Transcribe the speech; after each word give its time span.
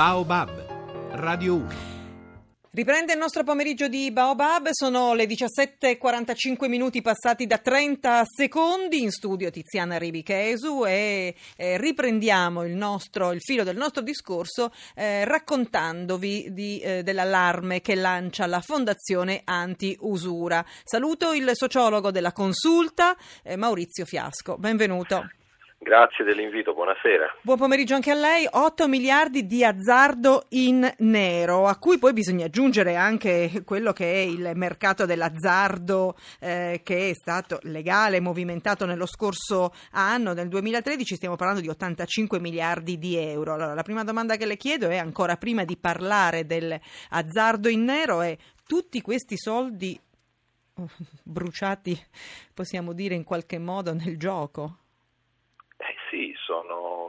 Baobab, 0.00 1.10
Radio 1.10 1.56
1. 1.56 1.68
Riprende 2.70 3.12
il 3.12 3.18
nostro 3.18 3.44
pomeriggio 3.44 3.86
di 3.86 4.10
Baobab, 4.10 4.70
sono 4.70 5.12
le 5.12 5.26
17.45 5.26 6.68
minuti 6.70 7.02
passati 7.02 7.46
da 7.46 7.58
30 7.58 8.22
secondi 8.24 9.02
in 9.02 9.10
studio 9.10 9.50
Tiziana 9.50 9.98
Ribichesu 9.98 10.86
e 10.86 11.34
eh, 11.54 11.76
riprendiamo 11.76 12.64
il, 12.64 12.72
nostro, 12.72 13.32
il, 13.32 13.42
filo 13.42 13.62
del 13.62 13.76
nostro 13.76 14.00
discorso 14.00 14.72
eh, 14.94 15.26
raccontandovi 15.26 16.46
di, 16.54 16.80
eh, 16.80 17.02
dell'allarme 17.02 17.82
che 17.82 17.94
lancia 17.94 18.46
la 18.46 18.62
Fondazione 18.62 19.42
Anti-Usura. 19.44 20.64
Saluto 20.82 21.34
il 21.34 21.50
sociologo 21.52 22.10
della 22.10 22.32
consulta 22.32 23.14
eh, 23.42 23.56
Maurizio 23.56 24.06
Fiasco, 24.06 24.56
benvenuto. 24.56 25.28
Grazie 25.82 26.26
dell'invito, 26.26 26.74
buonasera. 26.74 27.38
Buon 27.40 27.56
pomeriggio 27.56 27.94
anche 27.94 28.10
a 28.10 28.14
lei. 28.14 28.46
8 28.48 28.86
miliardi 28.86 29.46
di 29.46 29.64
azzardo 29.64 30.44
in 30.50 30.86
nero, 30.98 31.66
a 31.66 31.78
cui 31.78 31.96
poi 31.96 32.12
bisogna 32.12 32.44
aggiungere 32.44 32.96
anche 32.96 33.62
quello 33.64 33.94
che 33.94 34.12
è 34.12 34.18
il 34.18 34.50
mercato 34.56 35.06
dell'azzardo 35.06 36.18
eh, 36.38 36.82
che 36.84 37.08
è 37.08 37.14
stato 37.14 37.60
legale, 37.62 38.20
movimentato 38.20 38.84
nello 38.84 39.06
scorso 39.06 39.72
anno, 39.92 40.34
nel 40.34 40.48
2013, 40.48 41.14
stiamo 41.14 41.36
parlando 41.36 41.62
di 41.62 41.70
85 41.70 42.40
miliardi 42.40 42.98
di 42.98 43.16
euro. 43.16 43.54
Allora, 43.54 43.72
la 43.72 43.82
prima 43.82 44.04
domanda 44.04 44.36
che 44.36 44.44
le 44.44 44.58
chiedo 44.58 44.90
è 44.90 44.98
ancora 44.98 45.38
prima 45.38 45.64
di 45.64 45.78
parlare 45.78 46.44
dell'azzardo 46.44 47.70
in 47.70 47.84
nero 47.84 48.20
è 48.20 48.36
tutti 48.66 49.00
questi 49.00 49.38
soldi 49.38 49.98
bruciati, 51.24 51.98
possiamo 52.52 52.92
dire 52.92 53.14
in 53.14 53.24
qualche 53.24 53.58
modo, 53.58 53.94
nel 53.94 54.18
gioco? 54.18 54.80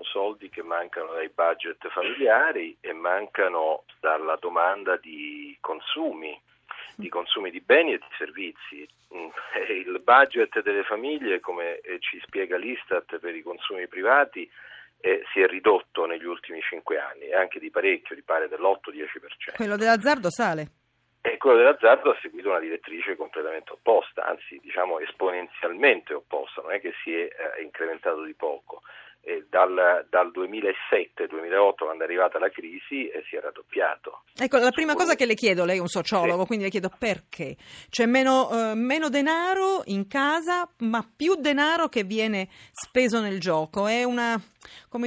Sono 0.02 0.04
soldi 0.04 0.50
che 0.50 0.64
mancano 0.64 1.14
dai 1.14 1.30
budget 1.30 1.88
familiari 1.90 2.78
e 2.82 2.94
mancano 2.94 3.84
dalla 4.00 4.36
domanda 4.40 4.98
di 4.98 5.56
consumi, 5.60 6.40
di 6.96 7.10
consumi 7.10 7.52
di 7.52 7.62
beni 7.62 7.94
e 7.94 7.98
di 7.98 8.16
servizi. 8.18 8.88
Mm, 9.14 9.30
il 9.70 10.02
budget 10.04 10.62
delle 10.62 10.84
famiglie, 10.84 11.40
come 11.40 11.80
eh, 11.80 12.00
ci 12.00 12.20
spiega 12.26 12.58
l'Istat 12.58 13.20
per 13.20 13.36
i 13.36 13.42
consumi 13.42 13.88
privati, 13.88 14.50
eh, 15.00 15.24
si 15.32 15.42
è 15.42 15.48
ridotto 15.48 16.06
negli 16.06 16.26
ultimi 16.26 16.62
cinque 16.62 17.00
anni, 17.00 17.32
anche 17.34 17.60
di 17.60 17.70
parecchio, 17.70 18.16
di 18.16 18.22
pare 18.22 18.48
dell'8-10%. 18.48 19.56
Quello 19.56 19.76
dell'azzardo 19.76 20.30
sale? 20.30 20.68
E 21.24 21.38
quello 21.38 21.58
dell'azzardo 21.58 22.12
ha 22.12 22.18
seguito 22.20 22.50
una 22.50 22.60
direttrice 22.60 23.16
completamente 23.16 23.72
opposta, 23.74 24.26
anzi 24.26 24.60
diciamo 24.60 25.00
esponenzialmente 25.00 26.16
opposta, 26.16 26.62
non 26.62 26.72
è 26.72 26.80
che 26.80 26.94
si 27.04 27.14
è 27.14 27.26
eh, 27.26 27.62
incrementato 27.62 28.24
di 28.24 28.34
poco 28.34 28.82
eh, 29.24 29.46
dal, 29.50 30.06
dal 30.10 30.32
2007-2008 30.34 31.84
quando 31.84 32.04
è 32.04 32.06
arrivata 32.06 32.40
la 32.40 32.50
crisi 32.50 33.08
eh, 33.08 33.24
si 33.30 33.36
è 33.36 33.40
raddoppiato. 33.40 34.24
Ecco, 34.36 34.58
la 34.58 34.72
prima 34.72 34.96
cosa 34.96 35.16
che 35.16 35.26
le 35.26 35.36
chiedo, 35.36 35.66
lei 35.66 35.78
è 35.78 35.82
un 35.82 35.88
sociologo, 35.88 36.42
sì. 36.42 36.48
quindi 36.48 36.66
le 36.66 36.72
chiedo 36.72 36.92
perché 36.98 37.56
c'è 37.90 38.06
meno, 38.06 38.50
eh, 38.52 38.76
meno, 38.76 39.10
denaro 39.10 39.84
in 39.86 40.08
casa, 40.08 40.68
ma 40.80 41.08
più 41.16 41.36
denaro 41.36 41.88
che 41.88 42.04
viene 42.04 42.50
speso 42.72 43.20
nel 43.22 43.40
gioco. 43.40 43.88
È 43.88 44.04
una, 44.04 44.42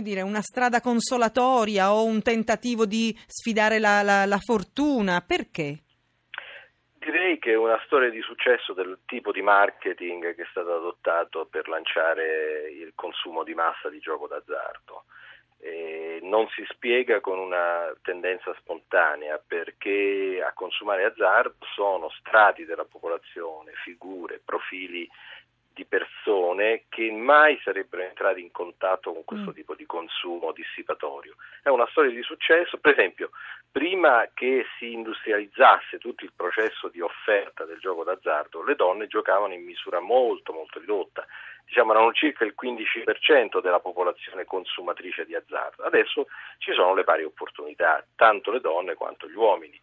dire, 0.00 0.22
una 0.22 0.42
strada 0.42 0.80
consolatoria 0.80 1.92
o 1.92 2.04
un 2.04 2.22
tentativo 2.22 2.86
di 2.86 3.16
sfidare 3.26 3.78
la, 3.78 4.02
la, 4.02 4.26
la 4.26 4.38
fortuna? 4.38 5.22
Perché? 5.26 5.80
Direi 7.04 7.38
che 7.38 7.52
è 7.52 7.54
una 7.54 7.78
storia 7.84 8.08
di 8.08 8.22
successo 8.22 8.72
del 8.72 9.00
tipo 9.04 9.30
di 9.30 9.42
marketing 9.42 10.34
che 10.34 10.40
è 10.40 10.46
stato 10.48 10.74
adottato 10.74 11.44
per 11.44 11.68
lanciare 11.68 12.70
il 12.70 12.92
consumo 12.94 13.44
di 13.44 13.52
massa 13.52 13.90
di 13.90 13.98
gioco 13.98 14.26
d'azzardo. 14.26 15.04
E 15.58 16.20
non 16.22 16.48
si 16.48 16.64
spiega 16.70 17.20
con 17.20 17.38
una 17.38 17.94
tendenza 18.00 18.54
spontanea 18.58 19.38
perché 19.38 20.42
a 20.42 20.54
consumare 20.54 21.04
azzardo 21.04 21.66
sono 21.74 22.08
strati 22.08 22.64
della 22.64 22.86
popolazione, 22.86 23.72
figure, 23.84 24.40
profili 24.42 25.06
di 25.74 25.84
persone 25.84 26.84
che 26.88 27.10
mai 27.10 27.58
sarebbero 27.62 28.02
entrati 28.02 28.40
in 28.40 28.52
contatto 28.52 29.12
con 29.12 29.24
questo 29.24 29.50
mm. 29.50 29.54
tipo 29.54 29.74
di 29.74 29.84
consumo 29.86 30.52
dissipatorio. 30.52 31.34
È 31.62 31.68
una 31.68 31.86
storia 31.90 32.12
di 32.12 32.22
successo, 32.22 32.78
per 32.78 32.92
esempio, 32.92 33.30
prima 33.70 34.28
che 34.32 34.64
si 34.78 34.92
industrializzasse 34.92 35.98
tutto 35.98 36.24
il 36.24 36.32
processo 36.34 36.88
di 36.88 37.00
offerta 37.00 37.64
del 37.64 37.80
gioco 37.80 38.04
d'azzardo, 38.04 38.62
le 38.62 38.76
donne 38.76 39.08
giocavano 39.08 39.52
in 39.52 39.64
misura 39.64 39.98
molto 39.98 40.52
molto 40.52 40.78
ridotta, 40.78 41.26
diciamo 41.64 41.92
erano 41.92 42.12
circa 42.12 42.44
il 42.44 42.54
15% 42.56 43.60
della 43.60 43.80
popolazione 43.80 44.44
consumatrice 44.44 45.26
di 45.26 45.34
azzardo. 45.34 45.82
Adesso 45.82 46.28
ci 46.58 46.72
sono 46.72 46.94
le 46.94 47.02
pari 47.02 47.24
opportunità, 47.24 48.04
tanto 48.14 48.52
le 48.52 48.60
donne 48.60 48.94
quanto 48.94 49.28
gli 49.28 49.34
uomini 49.34 49.80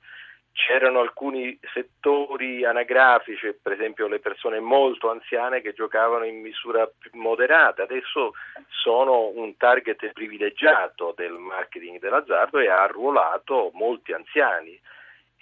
c'erano 0.53 0.99
alcuni 0.99 1.57
settori 1.73 2.65
anagrafici, 2.65 3.55
per 3.61 3.73
esempio 3.73 4.07
le 4.07 4.19
persone 4.19 4.59
molto 4.59 5.09
anziane 5.09 5.61
che 5.61 5.73
giocavano 5.73 6.25
in 6.25 6.41
misura 6.41 6.89
moderata, 7.13 7.83
adesso 7.83 8.33
sono 8.69 9.27
un 9.27 9.55
target 9.57 10.11
privilegiato 10.11 11.13
del 11.15 11.33
marketing 11.33 11.99
dell'azzardo 11.99 12.59
e 12.59 12.69
ha 12.69 12.83
arruolato 12.83 13.71
molti 13.73 14.13
anziani. 14.13 14.79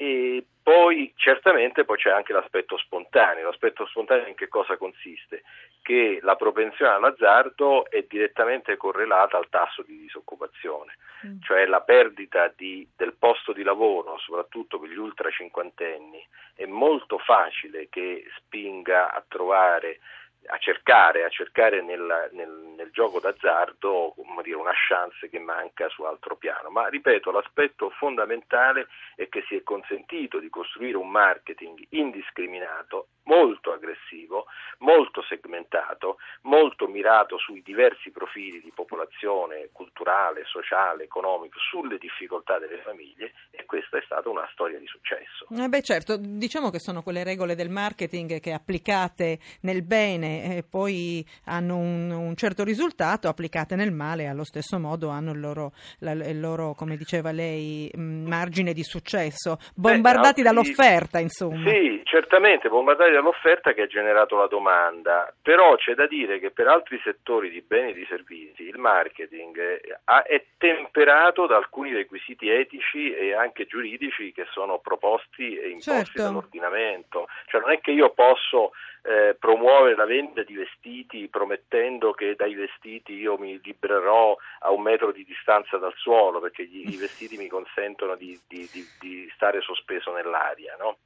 E 0.02 0.46
poi 0.64 1.12
certamente 1.18 1.84
poi 1.84 1.98
c'è 1.98 2.10
anche 2.10 2.32
l'aspetto 2.32 2.78
spontaneo, 2.78 3.48
l'aspetto 3.48 3.86
spontaneo 3.86 4.28
in 4.28 4.36
che 4.36 4.48
cosa 4.48 4.78
consiste? 4.78 5.44
Che 5.82 6.20
la 6.22 6.38
propensione 6.38 6.94
all'azzardo 6.94 7.90
è 7.90 8.06
direttamente 8.08 8.78
correlata 8.78 9.36
al 9.36 9.50
tasso 9.50 9.82
di 9.82 9.98
disoccupazione, 9.98 10.96
mm. 11.28 11.42
cioè 11.42 11.66
la 11.66 11.82
perdita 11.82 12.50
di, 12.56 12.88
del 12.96 13.14
posto 13.20 13.52
di 13.52 13.62
lavoro, 13.62 14.18
soprattutto 14.20 14.80
per 14.80 14.90
gli 14.90 14.98
ultra 14.98 15.30
cinquantenni, 15.30 16.26
è 16.56 16.66
molto 16.66 17.18
facile 17.18 17.90
che 17.90 18.24
spinga 18.38 19.12
a 19.12 19.22
trovare 19.28 20.00
a 20.48 20.58
cercare, 20.58 21.24
a 21.24 21.30
cercare 21.30 21.82
nel, 21.82 22.30
nel, 22.34 22.50
nel, 22.76 22.90
gioco 22.92 23.20
d'azzardo 23.20 24.16
dire, 24.42 24.56
una 24.56 24.74
chance 24.88 25.30
che 25.30 25.40
manca 25.40 25.88
su 25.90 26.04
altro 26.04 26.36
piano. 26.36 26.70
Ma 26.70 26.88
ripeto, 26.88 27.32
l'aspetto 27.32 27.90
fondamentale 27.92 28.88
è 29.16 29.28
che 29.30 29.44
si 29.48 29.56
è 29.56 29.64
consentito 29.64 30.40
di 30.40 30.50
costruire 30.50 30.98
un 30.98 31.10
marketing 31.10 31.86
indiscriminato, 31.90 33.10
molto 33.24 33.72
aggressivo, 33.72 34.46
molto 34.80 35.22
segmentato, 35.22 36.18
molto 36.44 36.88
mirato 36.88 37.38
sui 37.38 37.62
diversi 37.62 38.10
profili 38.10 38.60
di 38.62 38.72
popolazione 38.74 39.70
culturale, 39.72 40.46
sociale, 40.46 41.04
economico, 41.04 41.60
sulle 41.60 41.98
difficoltà 41.98 42.58
delle 42.58 42.82
famiglie 42.82 43.34
e 43.52 43.66
questa 43.66 43.98
è 43.98 44.02
stata 44.04 44.30
una 44.30 44.48
storia 44.52 44.80
di 44.80 44.88
successo. 44.88 45.46
Eh 45.52 45.68
beh 45.68 45.82
certo, 45.82 46.18
diciamo 46.18 46.72
che 46.72 46.80
sono 46.80 47.04
quelle 47.04 47.24
regole 47.24 47.56
del 47.56 47.70
marketing 47.70 48.40
che 48.40 48.52
applicate 48.52 49.38
nel 49.62 49.84
bene 49.84 50.29
eh, 50.30 50.64
poi 50.68 51.26
hanno 51.46 51.78
un, 51.78 52.12
un, 52.12 52.36
certo 52.36 52.64
risultato, 52.64 53.28
applicate 53.28 53.76
nel 53.76 53.92
male 53.92 54.28
allo 54.28 54.44
stesso 54.44 54.80
modo 54.80 55.10
hanno 55.10 55.32
il 55.32 55.40
loro, 55.40 55.72
la, 56.00 56.12
il 56.12 56.40
loro 56.40 56.74
come 56.74 56.96
diceva 56.96 57.32
lei, 57.32 57.92
mm, 57.96 58.28
margine 58.28 58.74
di 58.74 58.84
successo, 58.84 59.58
bombardati 59.76 60.42
Beh, 60.42 60.48
dall'offerta 60.48 61.20
insomma. 61.20 61.70
Sì, 61.70 62.02
certamente, 62.04 62.70
bombardati 62.70 63.12
dall'offerta 63.12 63.74
che 63.74 63.84
ha 63.84 63.88
generato 63.88 64.38
la 64.38 64.48
domanda, 64.48 65.34
però 65.42 65.76
c'è 65.76 65.94
da 65.94 66.08
dire 66.08 66.40
che 66.40 66.52
per 66.52 66.68
altri 66.68 67.00
settori 67.04 67.50
di 67.50 67.62
beni 67.62 67.92
e 67.92 67.94
di 67.94 68.06
servizi 68.08 68.64
il 68.64 68.78
marketing 68.78 69.58
è 69.60 70.44
temperato 70.58 71.48
da 71.48 71.58
alcuni 71.58 71.94
requisiti 71.94 72.50
etici 72.50 73.14
e 73.14 73.34
anche 73.34 73.66
giuridici 73.66 74.32
che 74.32 74.46
sono 74.52 74.80
proposti 74.80 75.56
e 75.56 75.70
imposti 75.70 75.92
certo. 75.92 76.22
dall'ordinamento, 76.24 77.28
cioè 77.48 77.62
non 77.62 77.72
è 77.72 77.80
che 77.80 77.92
io 77.92 78.12
posso 78.12 78.72
eh, 79.04 79.36
promuovere 79.40 79.96
la 79.96 80.06
vendita 80.06 80.19
di 80.46 80.54
vestiti 80.54 81.28
promettendo 81.28 82.12
che 82.12 82.36
dai 82.36 82.54
vestiti 82.54 83.14
io 83.14 83.38
mi 83.38 83.60
libererò 83.64 84.36
a 84.60 84.72
un 84.72 84.82
metro 84.82 85.12
di 85.12 85.24
distanza 85.24 85.78
dal 85.78 85.94
suolo 85.96 86.40
perché 86.40 86.66
gli, 86.66 86.94
i 86.94 86.98
vestiti 86.98 87.38
mi 87.38 87.48
consentono 87.48 88.16
di, 88.16 88.40
di, 88.48 88.68
di, 88.72 88.86
di 89.00 89.32
stare 89.34 89.62
sospeso 89.62 90.14
nell'aria. 90.14 90.76
No? 90.80 90.98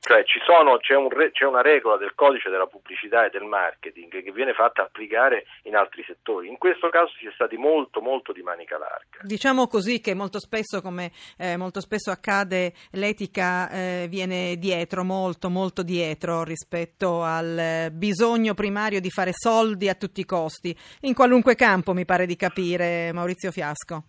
Cioè 0.00 0.24
sono, 0.44 0.76
c'è, 0.78 0.94
un, 0.94 1.08
c'è, 1.32 1.44
una 1.44 1.62
regola 1.62 1.96
del 1.96 2.14
codice 2.14 2.50
della 2.50 2.66
pubblicità 2.66 3.26
e 3.26 3.30
del 3.30 3.42
marketing 3.42 4.22
che 4.22 4.32
viene 4.32 4.52
fatta 4.52 4.82
applicare 4.82 5.46
in 5.62 5.74
altri 5.74 6.04
settori. 6.06 6.48
In 6.48 6.58
questo 6.58 6.88
caso 6.88 7.12
si 7.18 7.26
è 7.26 7.30
stati 7.34 7.56
molto, 7.56 8.00
molto 8.00 8.32
di 8.32 8.42
manica 8.42 8.78
larga. 8.78 9.18
Diciamo 9.22 9.66
così 9.66 10.00
che 10.00 10.14
molto 10.14 10.38
spesso, 10.38 10.80
come 10.80 11.10
eh, 11.38 11.56
molto 11.56 11.80
spesso 11.80 12.10
accade, 12.10 12.72
l'etica 12.92 13.68
eh, 13.70 14.06
viene 14.08 14.56
dietro, 14.56 15.02
molto, 15.02 15.50
molto 15.50 15.82
dietro 15.82 16.44
rispetto 16.44 17.22
al 17.22 17.88
bisogno 17.92 18.54
primario 18.54 19.00
di 19.00 19.10
fare 19.10 19.32
soldi 19.32 19.88
a 19.88 19.94
tutti 19.94 20.20
i 20.20 20.24
costi, 20.24 20.76
in 21.00 21.14
qualunque 21.14 21.54
campo, 21.56 21.92
mi 21.92 22.04
pare 22.04 22.26
di 22.26 22.36
capire, 22.36 23.12
Maurizio 23.12 23.50
Fiasco. 23.50 24.04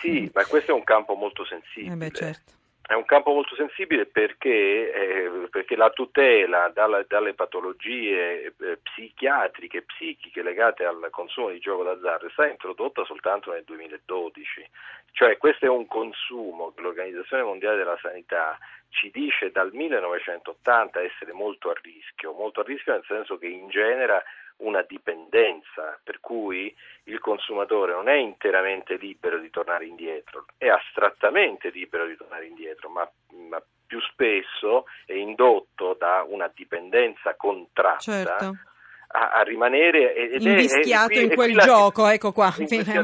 Sì, 0.00 0.30
ma 0.32 0.44
questo 0.44 0.70
è 0.70 0.74
un 0.74 0.84
campo 0.84 1.14
molto 1.14 1.44
sensibile. 1.44 1.92
Eh 1.92 1.96
beh, 1.96 2.10
certo 2.12 2.55
È 2.88 2.94
un 2.94 3.04
campo 3.04 3.32
molto 3.32 3.56
sensibile 3.56 4.06
perché, 4.06 4.92
eh, 4.92 5.48
perché 5.50 5.74
la 5.74 5.90
tutela 5.90 6.70
dalle, 6.72 7.04
dalle 7.08 7.34
patologie 7.34 8.44
eh, 8.44 8.78
psichiatriche 8.80 9.78
e 9.78 9.82
psichiche 9.82 10.40
legate 10.40 10.84
al 10.84 11.08
consumo 11.10 11.48
di 11.48 11.58
gioco 11.58 11.82
d'azzardo 11.82 12.28
è 12.28 12.30
stata 12.30 12.48
introdotta 12.48 13.04
soltanto 13.04 13.50
nel 13.50 13.64
2012. 13.64 14.70
Cioè 15.10 15.36
questo 15.36 15.64
è 15.64 15.68
un 15.68 15.88
consumo 15.88 16.72
che 16.72 16.82
l'Organizzazione 16.82 17.42
Mondiale 17.42 17.78
della 17.78 17.98
Sanità 18.00 18.56
ci 18.90 19.10
dice 19.10 19.50
dal 19.50 19.72
1980 19.72 21.02
essere 21.02 21.32
molto 21.32 21.70
a 21.70 21.74
rischio, 21.82 22.34
molto 22.34 22.60
a 22.60 22.64
rischio 22.64 22.92
nel 22.92 23.04
senso 23.04 23.36
che 23.36 23.48
ingenera 23.48 24.22
una 24.58 24.82
dipendenza, 24.82 25.98
per 26.02 26.20
cui 26.20 26.74
il 27.04 27.18
consumatore 27.18 27.92
non 27.92 28.08
è 28.08 28.14
interamente 28.14 28.96
libero 28.96 29.38
di 29.38 29.50
tornare 29.50 29.86
indietro, 29.86 30.46
è 30.56 30.68
astrattamente 30.68 31.70
libero 31.70 32.06
di 32.06 32.16
tornare 32.16 32.46
indietro, 32.46 32.88
ma, 32.88 33.10
ma 33.48 33.62
più 33.86 34.00
spesso 34.00 34.86
è 35.04 35.12
indotto 35.12 35.94
da 35.98 36.24
una 36.26 36.50
dipendenza 36.54 37.34
contratta. 37.36 37.98
Certo 37.98 38.58
a, 39.16 39.30
a 39.30 39.42
rimanere 39.42 40.14
ed 40.14 40.42
invischiato 40.42 41.14
è, 41.14 41.22
in 41.22 41.34
quel 41.34 41.56
gioco, 41.56 42.02
la, 42.02 42.12
ecco 42.12 42.32
qua. 42.32 42.52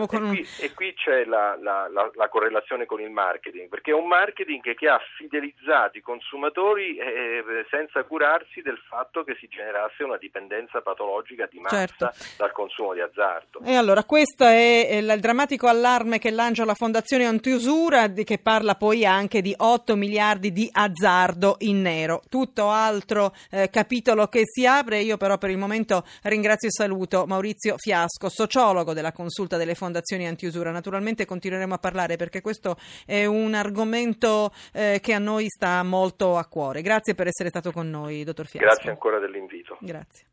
Con 0.07 0.25
un... 0.25 0.33
e, 0.33 0.37
qui, 0.37 0.47
e 0.61 0.73
qui 0.75 0.95
c'è 0.95 1.25
la, 1.25 1.57
la, 1.61 1.89
la, 1.91 2.11
la, 2.15 2.29
correlazione 2.29 2.85
con 2.85 3.01
il 3.01 3.11
marketing, 3.11 3.69
perché 3.69 3.93
è 3.93 3.95
un 3.95 4.07
marketing 4.07 4.61
che, 4.61 4.75
che 4.75 4.89
ha 4.89 5.01
fidelizzato 5.17 5.97
i 5.97 6.03
consumatori 6.03 6.97
eh, 6.97 7.43
senza 7.71 8.03
curarsi 8.05 8.61
del 8.61 8.79
fatto 8.89 9.25
che 9.25 9.37
si 9.41 9.49
generasse 9.49 10.05
una 10.05 10.19
dipendenza 10.19 10.83
patologica 10.83 11.49
di 11.51 11.59
massa 11.59 11.87
certo. 11.87 12.11
dal 12.37 12.53
consumo 12.53 12.93
di 12.93 13.01
azzardo. 13.01 13.61
E 13.65 13.75
allora 13.75 14.05
questo 14.05 14.45
è 14.45 14.89
il 14.93 15.17
drammatico 15.19 15.67
allarme 15.67 16.19
che 16.19 16.31
lancia 16.31 16.65
la 16.65 16.75
Fondazione 16.75 17.25
Antiusura, 17.25 18.09
che 18.13 18.39
parla 18.39 18.75
poi 18.75 19.07
anche 19.07 19.41
di 19.41 19.55
8 19.57 19.97
miliardi 19.97 20.53
di 20.53 20.69
azzardo 20.71 21.57
in 21.61 21.81
nero. 21.81 22.23
Tutto 22.29 22.69
altro 22.69 23.33
eh, 23.51 23.71
capitolo 23.71 24.27
che 24.27 24.43
si 24.45 24.67
apre, 24.67 25.01
io 25.01 25.17
però 25.17 25.39
per 25.39 25.51
il 25.51 25.59
momento 25.59 26.02
ringrazio 26.23 26.69
e 26.69 26.73
saluto 26.73 27.25
Maurizio 27.27 27.77
Fiasco, 27.79 28.29
sociologo 28.29 28.93
della 28.93 29.13
consulta 29.13 29.57
delle 29.57 29.75
fondazioni 29.75 30.27
antiusura. 30.27 30.71
Naturalmente 30.71 31.25
continueremo 31.25 31.75
a 31.75 31.79
parlare 31.79 32.17
perché 32.17 32.41
questo 32.41 32.77
è 33.07 33.25
un 33.25 33.55
argomento 33.55 34.53
eh, 34.73 34.99
che 35.03 35.13
a 35.13 35.19
noi 35.19 35.47
sta 35.49 35.83
molto 35.83 36.37
a 36.37 36.47
cuore. 36.47 36.83
Grazie 36.83 37.15
per 37.15 37.27
essere 37.27 37.49
stato 37.49 37.73
con 37.73 37.89
noi, 37.91 38.25
dottor 38.25 38.47
Fiasco. 38.47 38.67
Grazie 38.67 38.91
ancora 38.91 39.19
dell'invito. 39.19 39.77
Grazie. 39.81 40.32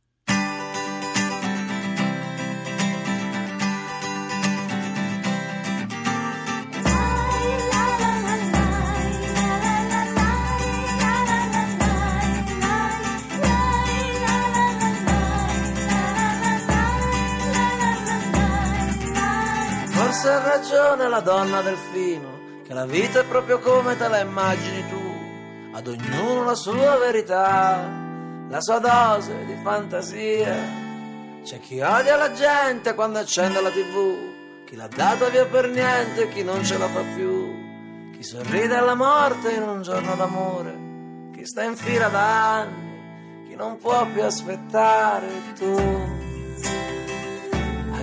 Forse 20.19 20.35
ha 20.35 20.43
ragione 20.43 21.07
la 21.07 21.21
donna 21.21 21.61
delfino, 21.61 22.61
che 22.67 22.73
la 22.73 22.85
vita 22.85 23.21
è 23.21 23.23
proprio 23.23 23.57
come 23.59 23.95
te 23.95 24.09
la 24.09 24.19
immagini 24.19 24.85
tu, 24.89 25.01
ad 25.71 25.87
ognuno 25.87 26.43
la 26.43 26.55
sua 26.55 26.97
verità, 26.97 27.89
la 28.49 28.59
sua 28.59 28.79
dose 28.79 29.45
di 29.45 29.55
fantasia. 29.63 30.57
C'è 31.41 31.61
chi 31.61 31.79
odia 31.79 32.17
la 32.17 32.33
gente 32.33 32.95
quando 32.95 33.19
accende 33.19 33.61
la 33.61 33.69
tv, 33.69 34.65
chi 34.65 34.75
l'ha 34.75 34.89
data 34.93 35.29
via 35.29 35.45
per 35.45 35.69
niente 35.69 36.23
e 36.23 36.29
chi 36.33 36.43
non 36.43 36.65
ce 36.65 36.77
la 36.77 36.89
fa 36.89 37.01
più, 37.15 38.11
chi 38.11 38.21
sorride 38.21 38.75
alla 38.75 38.95
morte 38.95 39.53
in 39.53 39.61
un 39.61 39.81
giorno 39.83 40.15
d'amore, 40.15 41.31
chi 41.31 41.45
sta 41.45 41.63
in 41.63 41.77
fila 41.77 42.09
da 42.09 42.57
anni, 42.57 43.47
chi 43.47 43.55
non 43.55 43.77
può 43.77 44.05
più 44.07 44.21
aspettare 44.21 45.27
tu 45.57 46.18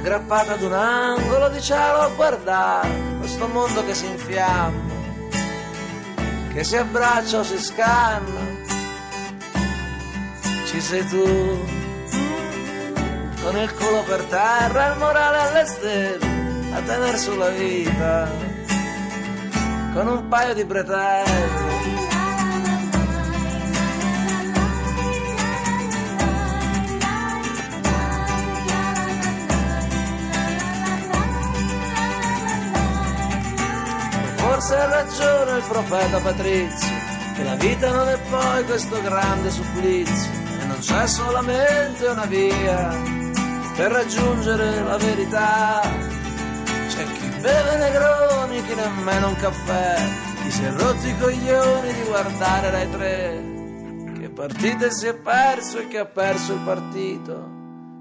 aggrappata 0.06 0.52
ad 0.52 0.62
un 0.62 0.72
angolo 0.72 1.48
di 1.48 1.60
cielo 1.60 1.98
a 1.98 2.08
guardare 2.14 2.88
questo 3.18 3.48
mondo 3.48 3.84
che 3.84 3.92
si 3.92 4.06
infiamma, 4.06 4.94
che 6.52 6.62
si 6.62 6.76
abbraccia 6.76 7.40
o 7.40 7.42
si 7.42 7.58
scanna. 7.58 8.54
Ci 10.66 10.80
sei 10.80 11.04
tu, 11.08 11.24
con 13.42 13.58
il 13.58 13.74
culo 13.74 14.04
per 14.06 14.22
terra, 14.26 14.92
il 14.92 14.98
morale 14.98 15.38
alle 15.38 15.66
stelle, 15.66 16.72
a 16.72 16.80
tener 16.82 17.18
sulla 17.18 17.48
vita, 17.48 18.30
con 19.92 20.06
un 20.06 20.28
paio 20.28 20.54
di 20.54 20.64
bretelle 20.64 21.65
ragione 35.06 35.58
il 35.58 35.64
profeta 35.68 36.18
Patrizio, 36.18 36.94
che 37.34 37.44
la 37.44 37.54
vita 37.54 37.92
non 37.92 38.08
è 38.08 38.18
poi 38.28 38.64
questo 38.64 39.00
grande 39.02 39.50
supplizio 39.50 40.32
e 40.60 40.64
non 40.64 40.78
c'è 40.80 41.06
solamente 41.06 42.06
una 42.06 42.24
via 42.26 42.90
per 43.76 43.92
raggiungere 43.92 44.82
la 44.82 44.96
verità. 44.96 45.80
C'è 46.88 47.04
chi 47.04 47.28
beve 47.40 47.76
negroni, 47.76 48.64
chi 48.64 48.74
nemmeno 48.74 49.28
un 49.28 49.36
caffè, 49.36 49.96
chi 50.42 50.50
si 50.50 50.64
è 50.64 50.72
rotti 50.72 51.08
i 51.08 51.18
coglioni 51.18 51.92
di 51.92 52.02
guardare 52.02 52.70
Rai 52.70 52.90
tre, 52.90 53.42
che 54.18 54.28
partite 54.28 54.90
si 54.90 55.06
è 55.06 55.14
perso 55.14 55.78
e 55.78 55.88
chi 55.88 55.98
ha 55.98 56.06
perso 56.06 56.54
il 56.54 56.60
partito, 56.64 57.50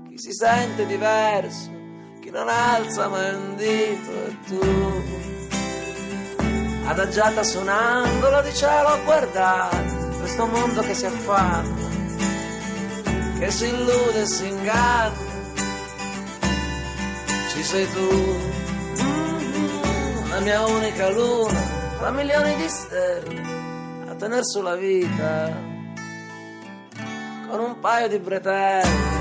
chi 0.07 0.17
si 0.17 0.33
sente 0.33 0.87
diverso, 0.87 1.69
chi 2.19 2.31
non 2.31 2.49
alza 2.49 3.07
mai 3.09 3.35
un 3.35 3.55
dito 3.55 4.11
e 4.11 4.37
tu 4.47 5.34
adagiata 6.85 7.43
su 7.43 7.59
un 7.59 7.69
angolo 7.69 8.41
di 8.41 8.53
cielo 8.53 8.87
a 8.87 8.97
guardare 9.03 9.85
questo 10.19 10.45
mondo 10.47 10.81
che 10.81 10.93
si 10.93 11.05
affanna, 11.05 11.87
che 13.39 13.51
si 13.51 13.67
illude 13.67 14.21
e 14.21 14.25
si 14.25 14.47
inganna. 14.47 15.33
Ci 17.51 17.63
sei 17.63 17.87
tu, 17.91 18.37
la 20.29 20.39
mia 20.39 20.65
unica 20.65 21.09
luna, 21.09 21.61
tra 21.99 22.11
milioni 22.11 22.55
di 22.55 22.67
stelle, 22.67 23.41
a 24.09 24.15
tener 24.15 24.43
sulla 24.43 24.75
vita, 24.75 25.51
con 27.47 27.59
un 27.59 27.79
paio 27.79 28.07
di 28.07 28.19
bretelle. 28.19 29.13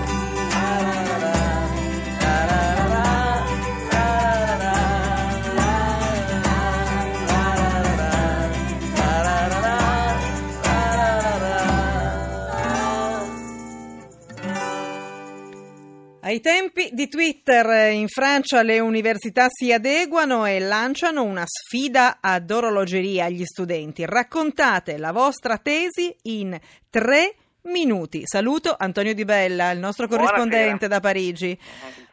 Ai 16.24 16.40
tempi 16.40 16.88
di 16.92 17.06
Twitter 17.08 17.92
in 17.92 18.08
Francia 18.08 18.62
le 18.62 18.80
università 18.80 19.48
si 19.50 19.74
adeguano 19.74 20.46
e 20.46 20.58
lanciano 20.58 21.22
una 21.22 21.44
sfida 21.44 22.16
ad 22.22 22.50
orologeria 22.50 23.26
agli 23.26 23.44
studenti. 23.44 24.06
Raccontate 24.06 24.96
la 24.96 25.12
vostra 25.12 25.58
tesi 25.58 26.16
in 26.22 26.58
tre 26.88 27.34
minuti. 27.64 28.22
Saluto 28.24 28.74
Antonio 28.78 29.12
Di 29.12 29.26
Bella, 29.26 29.70
il 29.70 29.78
nostro 29.78 30.08
corrispondente 30.08 30.86
Buonasera. 30.86 30.88
da 30.88 31.00
Parigi. 31.00 31.58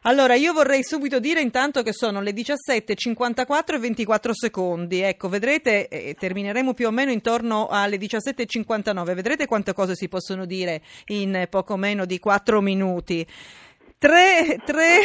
Allora, 0.02 0.36
io 0.36 0.52
vorrei 0.52 0.84
subito 0.84 1.22
dire 1.22 1.40
intanto 1.40 1.82
che 1.82 1.94
sono 1.94 2.20
le 2.20 2.32
17.54 2.32 3.76
e 3.76 3.80
24 3.80 4.34
secondi. 4.34 5.00
Ecco, 5.00 5.30
vedrete, 5.30 5.88
eh, 5.88 6.16
termineremo 6.20 6.74
più 6.74 6.88
o 6.88 6.92
meno 6.92 7.12
intorno 7.12 7.68
alle 7.70 7.96
17.59. 7.96 9.14
Vedrete 9.14 9.46
quante 9.46 9.72
cose 9.72 9.96
si 9.96 10.10
possono 10.10 10.46
dire 10.46 10.82
in 11.08 11.48
poco 11.50 11.78
meno 11.78 12.04
di 12.04 12.20
4 12.20 12.60
minuti. 12.60 13.26
Tre, 14.02 14.58
tre, 14.66 14.98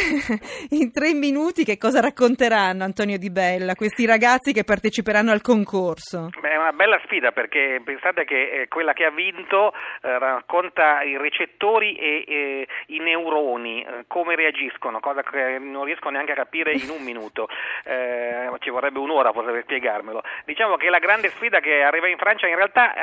in 0.69 0.91
tre 0.91 1.13
minuti 1.13 1.63
che 1.63 1.77
cosa 1.77 1.99
racconteranno 1.99 2.83
Antonio 2.83 3.19
Di 3.19 3.29
Bella, 3.29 3.75
questi 3.75 4.07
ragazzi 4.07 4.53
che 4.53 4.63
parteciperanno 4.63 5.29
al 5.29 5.41
concorso? 5.41 6.29
Beh, 6.41 6.49
è 6.49 6.57
una 6.57 6.73
bella 6.73 6.99
sfida 7.05 7.31
perché 7.31 7.79
pensate 7.85 8.25
che 8.25 8.61
eh, 8.61 8.67
quella 8.67 8.93
che 8.93 9.05
ha 9.05 9.11
vinto 9.11 9.71
eh, 10.01 10.17
racconta 10.17 11.03
i 11.03 11.15
recettori 11.15 11.95
e 11.95 12.23
eh, 12.27 12.67
i 12.87 12.97
neuroni, 12.97 13.83
eh, 13.83 14.05
come 14.07 14.35
reagiscono, 14.35 14.99
cosa 14.99 15.21
che 15.21 15.59
non 15.59 15.83
riesco 15.83 16.09
neanche 16.09 16.31
a 16.31 16.35
capire 16.35 16.71
in 16.71 16.89
un 16.89 17.03
minuto, 17.03 17.47
eh, 17.85 18.49
ci 18.61 18.71
vorrebbe 18.71 18.97
un'ora 18.97 19.31
forse 19.31 19.51
per 19.51 19.61
spiegarmelo. 19.61 20.23
Diciamo 20.43 20.75
che 20.75 20.89
la 20.89 20.97
grande 20.97 21.29
sfida 21.29 21.59
che 21.59 21.83
arriva 21.83 22.07
in 22.07 22.17
Francia 22.17 22.47
in 22.47 22.55
realtà 22.55 22.95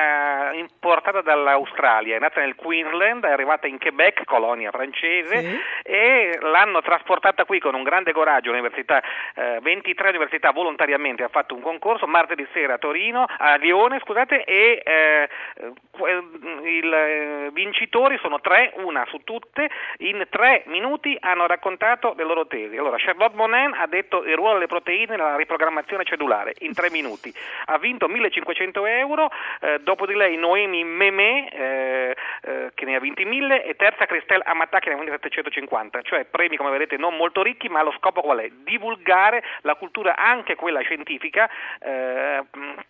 è 0.51 0.57
importata 0.57 1.21
dall'Australia, 1.21 2.17
è 2.17 2.19
nata 2.19 2.41
nel 2.41 2.57
Queensland, 2.57 3.25
è 3.25 3.31
arrivata 3.31 3.69
in 3.69 3.79
Quebec, 3.79 4.25
colonia 4.25 4.73
francese. 4.73 5.39
Sì 5.39 5.83
e 5.87 6.39
l'hanno 6.41 6.81
trasportata 6.81 7.45
qui 7.45 7.61
con 7.61 7.75
un 7.75 7.83
grande 7.83 8.13
coraggio. 8.13 8.49
L'università, 8.49 9.03
eh, 9.35 9.59
23 9.61 10.09
università 10.09 10.51
volontariamente 10.51 11.23
ha 11.23 11.29
fatto 11.29 11.55
un 11.55 11.61
concorso 11.61 12.07
martedì 12.07 12.47
sera 12.53 12.75
a 12.75 12.79
Torino, 12.79 13.27
a 13.29 13.57
Lione, 13.57 14.01
scusate, 14.01 14.45
e 14.45 14.83
eh, 14.83 15.29
i 16.65 16.81
eh, 16.83 17.51
vincitori 17.53 18.19
sono 18.19 18.41
tre, 18.41 18.73
una 18.77 19.05
su 19.09 19.19
tutte, 19.25 19.69
in 19.99 20.27
tre 20.31 20.63
minuti 20.67 21.17
hanno 21.21 21.47
raccontato 21.47 22.15
le 22.17 22.25
loro 22.25 22.47
tesi. 22.47 22.77
Allora, 22.77 22.97
Charlotte 22.99 23.37
Monin 23.37 23.75
ha 23.79 23.87
detto 23.87 24.25
il 24.25 24.37
ruolo 24.37 24.55
delle 24.55 24.67
proteine 24.67 25.17
nella 25.17 25.37
riprogrammazione 25.37 26.05
cellulare 26.05 26.55
in 26.61 26.73
tre 26.73 26.91
minuti, 26.91 27.33
ha 27.67 27.77
vinto 27.77 28.09
1500 28.09 28.87
euro, 28.87 29.31
eh, 29.61 29.81
dopo 29.81 30.07
di 30.07 30.15
lei 30.15 30.37
Noemi 30.37 30.83
Memé 30.83 31.51
eh, 31.51 32.17
eh, 32.45 32.73
che 32.75 32.85
ne 32.85 32.97
ha 32.97 33.01
vinti 33.01 33.25
1000 33.25 33.65
e 33.65 33.75
terza 33.77 34.07
Christelle 34.07 34.43
Amatà 34.45 34.79
che 34.79 34.89
ne 34.89 34.95
ha 34.95 34.99
vinti 34.99 35.13
750, 35.13 36.03
cioè 36.03 36.25
premi 36.25 36.57
come 36.57 36.71
vedete 36.71 36.97
non 36.97 37.17
molto 37.17 37.43
ricchi 37.43 37.69
ma 37.69 37.83
lo 37.83 37.93
scopo 37.99 38.21
qual 38.21 38.39
è? 38.39 38.51
Divulgare 38.65 39.43
la 39.63 39.75
cultura 39.75 40.17
anche 40.17 40.55
quella 40.55 40.81
scientifica, 40.81 41.49
eh, 41.81 42.43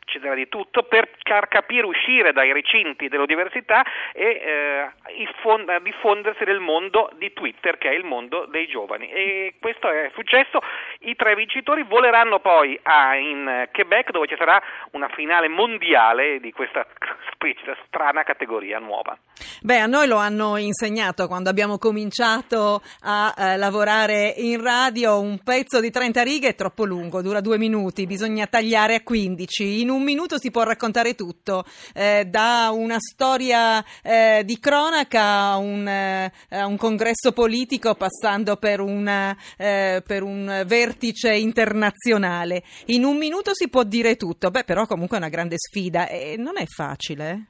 c'era 0.04 0.34
di 0.34 0.48
tutto, 0.48 0.82
per 0.82 1.08
far 1.22 1.48
capire, 1.48 1.86
uscire 1.86 2.32
dai 2.32 2.52
recinti 2.52 3.08
dell'università 3.08 3.84
e 4.12 4.24
eh, 4.24 5.80
diffondersi 5.82 6.44
nel 6.44 6.60
mondo 6.60 7.10
di 7.16 7.32
Twitter 7.32 7.78
che 7.78 7.90
è 7.90 7.94
il 7.94 8.04
mondo 8.04 8.46
dei 8.46 8.66
giovani 8.66 9.10
e 9.10 9.54
questo 9.60 9.88
è 9.88 10.10
successo, 10.14 10.60
i 11.00 11.16
tre 11.16 11.34
vincitori 11.34 11.82
voleranno 11.82 12.40
poi 12.40 12.78
a, 12.82 13.14
in 13.16 13.68
Quebec 13.72 14.10
dove 14.10 14.26
ci 14.26 14.36
sarà 14.36 14.60
una 14.92 15.08
finale 15.08 15.48
mondiale 15.48 16.40
di 16.40 16.52
questa 16.52 16.86
strana 17.86 18.22
categoria 18.22 18.78
nuova. 18.78 19.16
Beh, 19.62 19.78
a 19.78 19.86
noi 19.86 20.06
lo 20.06 20.16
hanno 20.16 20.56
insegnato 20.56 21.26
quando 21.26 21.48
abbiamo 21.48 21.78
cominciato 21.78 22.82
a 23.00 23.34
eh, 23.36 23.56
lavorare 23.56 24.34
in 24.38 24.60
radio, 24.60 25.20
un 25.20 25.38
pezzo 25.42 25.80
di 25.80 25.90
30 25.90 26.22
righe 26.22 26.48
è 26.48 26.54
troppo 26.54 26.84
lungo, 26.84 27.22
dura 27.22 27.40
due 27.40 27.58
minuti, 27.58 28.06
bisogna 28.06 28.46
tagliare 28.46 28.96
a 28.96 29.02
15, 29.02 29.80
in 29.80 29.90
un 29.90 30.02
minuto 30.02 30.38
si 30.38 30.50
può 30.50 30.62
raccontare 30.62 31.14
tutto, 31.14 31.64
eh, 31.94 32.26
da 32.26 32.70
una 32.72 32.98
storia 32.98 33.84
eh, 34.02 34.42
di 34.44 34.58
cronaca 34.58 35.22
a 35.22 35.56
un, 35.56 35.86
eh, 35.86 36.32
un, 36.50 36.76
congresso 36.76 37.32
politico 37.32 37.94
passando 37.94 38.56
per, 38.56 38.80
una, 38.80 39.36
eh, 39.56 40.02
per 40.06 40.22
un 40.22 40.64
vertice 40.66 41.34
internazionale. 41.34 42.62
In 42.86 43.04
un 43.04 43.16
minuto 43.16 43.54
si 43.54 43.68
può 43.68 43.82
dire 43.82 44.16
tutto, 44.16 44.50
beh 44.50 44.64
però 44.64 44.86
comunque 44.86 45.16
è 45.16 45.20
una 45.20 45.28
grande 45.28 45.56
sfida. 45.58 46.08
E 46.08 46.36
non 46.36 46.58
è 46.58 46.66
facile. 46.66 47.48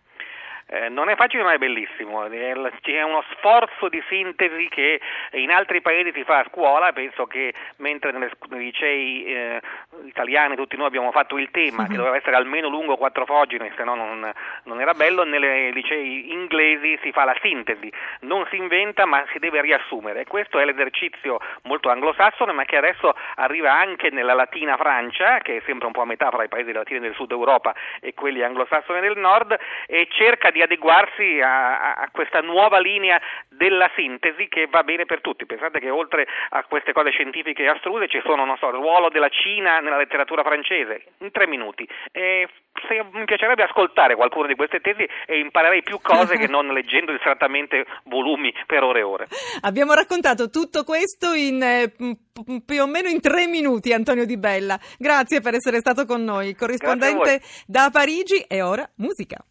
Eh, 0.75 0.89
non 0.89 1.09
è 1.09 1.15
facile 1.15 1.45
ma 1.45 1.53
è 1.53 1.59
bellissimo, 1.59 2.27
c'è 2.81 3.03
uno 3.03 3.23
sforzo 3.31 3.89
di 3.89 4.03
sintesi 4.09 4.67
che 4.69 5.01
in 5.35 5.53
altri 5.53 5.81
paesi 5.81 6.11
si 6.13 6.25
fa 6.25 6.41
a 6.41 6.47
scuola, 6.51 6.93
penso 6.93 7.27
che 7.27 7.55
mentre 7.77 8.11
nei 8.11 8.29
licei 8.49 9.25
eh, 9.25 9.61
italiani 10.07 10.57
tutti 10.57 10.77
noi 10.77 10.87
abbiamo 10.87 11.13
fatto 11.13 11.39
il 11.39 11.53
tema 11.53 11.87
che 11.87 11.95
doveva 11.95 12.17
essere 12.17 12.35
almeno 12.35 12.69
lungo 12.69 12.97
quattro 12.97 13.25
pagine, 13.25 13.73
se 13.77 13.85
no 13.85 13.95
non, 13.95 14.33
non, 14.65 14.81
era 14.81 14.95
bello, 14.95 15.23
nei 15.23 15.73
licei 15.73 16.33
inglesi 16.33 16.99
si 17.03 17.13
fa 17.13 17.23
la 17.23 17.37
sintesi, 17.41 17.93
non 18.21 18.45
si 18.51 18.57
inventa 18.57 19.07
ma 19.07 19.25
si 19.31 19.39
deve 19.39 19.61
riassumere. 19.61 20.23
E 20.23 20.25
questo 20.25 20.59
è 20.59 20.65
l'esercizio 20.65 21.39
molto 21.63 21.89
anglosassone 21.89 22.51
ma 22.51 22.65
che 22.65 22.77
adesso 22.77 23.15
arriva 23.37 23.73
anche 23.73 24.11
nella 24.11 24.35
Latina 24.35 24.77
Francia, 24.77 25.39
che 25.39 25.59
è 25.59 25.63
sempre 25.67 25.87
un 25.87 25.93
po' 25.93 26.03
a 26.03 26.07
metà 26.07 26.31
fra 26.31 26.43
i 26.43 26.49
paesi 26.49 26.73
latini 26.73 26.99
del 26.99 27.15
sud 27.15 27.31
Europa 27.31 27.75
e 28.01 28.13
quelli 28.13 28.43
anglosassoni 28.43 29.01
del 29.01 29.17
nord 29.17 29.57
e 29.87 30.09
cerca 30.11 30.51
di 30.51 30.63
adeguarsi 30.65 31.41
a, 31.41 31.95
a, 31.95 32.09
questa 32.11 32.41
nuova 32.41 32.79
linea 32.79 33.21
della 33.49 33.91
sintesi 33.95 34.49
che 34.49 34.67
va 34.69 34.83
bene 34.83 35.07
per 35.07 35.21
tutti. 35.21 35.47
Pensate 35.47 35.79
che 35.81 35.91
oltre 35.91 36.27
a 36.51 36.65
queste 36.65 36.93
cose 36.93 37.11
scientifiche 37.11 37.67
astruse 37.67 38.09
ci 38.09 38.21
sono, 38.25 38.45
non 38.45 38.57
so, 38.59 38.69
il 38.69 38.75
ruolo 38.75 39.09
della 39.09 39.29
Cina 39.29 39.81
nella 39.81 39.97
letteratura 39.97 40.43
francese, 40.43 41.05
in 41.19 41.31
tre 41.31 41.47
minuti. 41.47 41.89
E 42.13 42.49
se, 42.89 43.05
mi 43.13 43.25
piacerebbe 43.25 43.63
ascoltare 43.63 44.15
qualcuna 44.15 44.47
di 44.47 44.55
queste 44.55 44.81
tesi 44.81 45.07
e 45.27 45.39
imparerei 45.39 45.83
più 45.83 45.99
cose 46.03 46.37
che 46.37 46.49
non 46.49 46.67
leggendo 46.69 47.13
distrattamente 47.13 47.87
volumi 48.05 48.53
per 48.67 48.83
ore 48.83 49.01
e 49.01 49.03
ore. 49.03 49.29
Abbiamo 49.63 49.95
raccontato 49.95 50.51
tutto 50.51 50.85
questo 50.85 51.33
in 51.33 51.63
eh, 51.63 51.93
più 52.65 52.83
o 52.83 52.87
meno 52.87 53.09
in 53.09 53.21
tre 53.21 53.47
minuti, 53.47 53.93
Antonio 53.93 54.27
Di 54.27 54.37
Bella. 54.37 54.79
Grazie 54.99 55.41
per 55.41 55.55
essere 55.55 55.79
stato 55.79 56.05
con 56.05 56.25
noi, 56.25 56.55
corrispondente 56.55 57.41
da 57.67 57.91
Parigi 57.93 58.41
e 58.49 58.63
ora 58.63 58.89
musica. 58.97 59.45